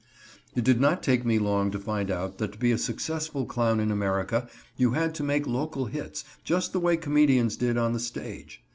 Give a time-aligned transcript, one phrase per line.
[0.55, 3.79] It did not take me long to find out that to be a successful clown
[3.79, 7.99] in America you had to make local hits, just the way comedians did on the
[7.99, 8.63] stage.